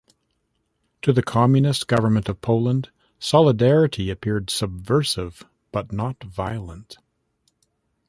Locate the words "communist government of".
1.21-2.41